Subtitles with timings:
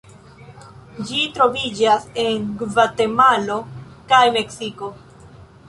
[1.09, 3.61] Ĝi troviĝas en Gvatemalo
[4.15, 4.93] kaj Meksiko.